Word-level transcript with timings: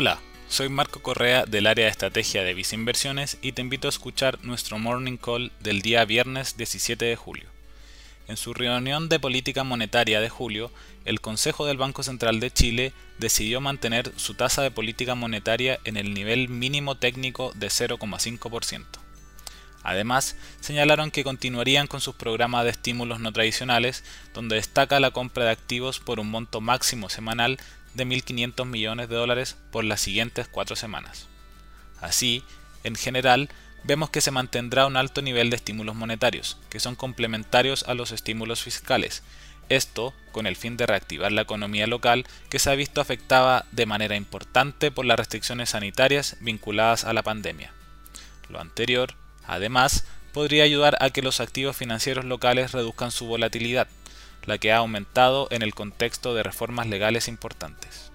Hola, 0.00 0.20
soy 0.48 0.68
Marco 0.68 1.02
Correa 1.02 1.44
del 1.44 1.66
área 1.66 1.86
de 1.86 1.90
estrategia 1.90 2.44
de 2.44 2.54
Visa 2.54 2.76
Inversiones 2.76 3.36
y 3.42 3.50
te 3.50 3.62
invito 3.62 3.88
a 3.88 3.90
escuchar 3.90 4.38
nuestro 4.44 4.78
morning 4.78 5.16
call 5.16 5.50
del 5.58 5.82
día 5.82 6.04
viernes 6.04 6.56
17 6.56 7.04
de 7.04 7.16
julio. 7.16 7.48
En 8.28 8.36
su 8.36 8.54
reunión 8.54 9.08
de 9.08 9.18
política 9.18 9.64
monetaria 9.64 10.20
de 10.20 10.28
julio, 10.28 10.70
el 11.04 11.20
Consejo 11.20 11.66
del 11.66 11.78
Banco 11.78 12.04
Central 12.04 12.38
de 12.38 12.52
Chile 12.52 12.92
decidió 13.18 13.60
mantener 13.60 14.12
su 14.14 14.34
tasa 14.34 14.62
de 14.62 14.70
política 14.70 15.16
monetaria 15.16 15.80
en 15.82 15.96
el 15.96 16.14
nivel 16.14 16.48
mínimo 16.48 16.96
técnico 16.96 17.50
de 17.56 17.66
0,5%. 17.66 18.84
Además, 19.82 20.36
señalaron 20.60 21.10
que 21.10 21.24
continuarían 21.24 21.88
con 21.88 22.00
sus 22.00 22.14
programas 22.14 22.62
de 22.62 22.70
estímulos 22.70 23.18
no 23.18 23.32
tradicionales, 23.32 24.04
donde 24.32 24.56
destaca 24.56 25.00
la 25.00 25.10
compra 25.10 25.46
de 25.46 25.50
activos 25.50 25.98
por 25.98 26.20
un 26.20 26.30
monto 26.30 26.60
máximo 26.60 27.08
semanal 27.08 27.58
de 27.98 28.06
1.500 28.06 28.64
millones 28.64 29.10
de 29.10 29.16
dólares 29.16 29.58
por 29.70 29.84
las 29.84 30.00
siguientes 30.00 30.48
cuatro 30.48 30.74
semanas. 30.74 31.28
Así, 32.00 32.42
en 32.82 32.94
general, 32.94 33.50
vemos 33.84 34.08
que 34.08 34.22
se 34.22 34.30
mantendrá 34.30 34.86
un 34.86 34.96
alto 34.96 35.20
nivel 35.20 35.50
de 35.50 35.56
estímulos 35.56 35.94
monetarios, 35.94 36.56
que 36.70 36.80
son 36.80 36.96
complementarios 36.96 37.82
a 37.82 37.92
los 37.92 38.10
estímulos 38.10 38.62
fiscales, 38.62 39.22
esto 39.68 40.14
con 40.32 40.46
el 40.46 40.56
fin 40.56 40.78
de 40.78 40.86
reactivar 40.86 41.30
la 41.30 41.42
economía 41.42 41.86
local 41.86 42.24
que 42.48 42.58
se 42.58 42.70
ha 42.70 42.74
visto 42.74 43.02
afectada 43.02 43.66
de 43.72 43.84
manera 43.84 44.16
importante 44.16 44.90
por 44.90 45.04
las 45.04 45.18
restricciones 45.18 45.68
sanitarias 45.68 46.38
vinculadas 46.40 47.04
a 47.04 47.12
la 47.12 47.22
pandemia. 47.22 47.74
Lo 48.48 48.58
anterior 48.58 49.14
Además, 49.48 50.04
podría 50.32 50.62
ayudar 50.62 50.98
a 51.00 51.10
que 51.10 51.22
los 51.22 51.40
activos 51.40 51.76
financieros 51.76 52.26
locales 52.26 52.72
reduzcan 52.72 53.10
su 53.10 53.26
volatilidad, 53.26 53.88
la 54.44 54.58
que 54.58 54.72
ha 54.72 54.78
aumentado 54.78 55.48
en 55.50 55.62
el 55.62 55.74
contexto 55.74 56.34
de 56.34 56.42
reformas 56.42 56.86
legales 56.86 57.28
importantes. 57.28 58.10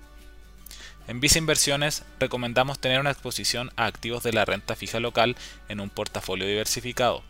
En 1.07 1.19
Visa 1.19 1.37
Inversiones 1.37 2.03
recomendamos 2.19 2.79
tener 2.79 2.99
una 2.99 3.11
exposición 3.11 3.71
a 3.75 3.85
activos 3.85 4.23
de 4.23 4.31
la 4.31 4.45
renta 4.45 4.75
fija 4.75 4.99
local 4.99 5.35
en 5.67 5.79
un 5.81 5.89
portafolio 5.89 6.47
diversificado, 6.47 7.23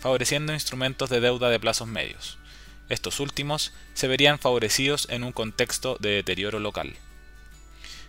favoreciendo 0.00 0.52
instrumentos 0.52 1.10
de 1.10 1.20
deuda 1.20 1.48
de 1.48 1.60
plazos 1.60 1.86
medios. 1.86 2.38
Estos 2.88 3.20
últimos 3.20 3.72
se 3.94 4.08
verían 4.08 4.40
favorecidos 4.40 5.06
en 5.10 5.22
un 5.22 5.30
contexto 5.30 5.96
de 6.00 6.10
deterioro 6.10 6.58
local. 6.58 6.96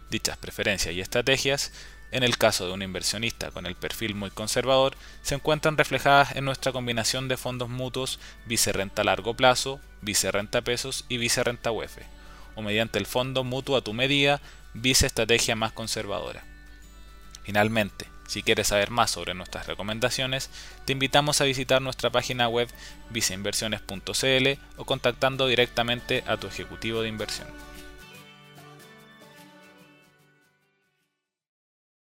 Dichas 0.10 0.38
preferencias 0.38 0.96
y 0.96 1.02
estrategias 1.02 1.72
en 2.12 2.24
el 2.24 2.38
caso 2.38 2.68
de 2.68 2.74
un 2.74 2.82
inversionista 2.82 3.52
con 3.52 3.66
el 3.66 3.76
perfil 3.76 4.16
muy 4.16 4.30
conservador, 4.30 4.96
se 5.22 5.36
encuentran 5.36 5.78
reflejadas 5.78 6.36
en 6.36 6.46
nuestra 6.46 6.72
combinación 6.72 7.28
de 7.28 7.38
fondos 7.38 7.70
mutuos 7.70 8.20
vice-renta 8.46 9.04
largo 9.04 9.34
plazo, 9.34 9.80
vice-renta 10.02 10.62
pesos 10.62 11.06
y 11.08 11.18
vice-renta 11.18 11.72
UEF, 11.72 11.98
o 12.56 12.62
mediante 12.62 13.00
el 13.00 13.06
fondo 13.06 13.44
mutuo 13.44 13.78
a 13.78 13.82
tu 13.82 13.94
medida, 13.94 14.42
vice-estrategia 14.74 15.56
más 15.56 15.72
conservadora. 15.72 16.44
Finalmente, 17.44 18.06
si 18.28 18.44
quieres 18.44 18.68
saber 18.68 18.92
más 18.92 19.12
sobre 19.12 19.34
nuestras 19.34 19.68
recomendaciones, 19.68 20.50
te 20.86 20.94
invitamos 20.94 21.42
a 21.42 21.46
visitar 21.46 21.82
nuestra 21.82 22.10
página 22.10 22.48
web 22.48 22.70
viceinversiones.cl 23.10 24.60
o 24.78 24.86
contactando 24.86 25.48
directamente 25.48 26.24
a 26.28 26.38
tu 26.38 26.48
ejecutivo 26.48 27.02
de 27.02 27.10
inversión. 27.10 27.71